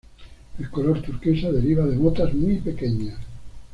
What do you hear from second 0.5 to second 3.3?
El color turquesa deriva de motas muy pequeñas.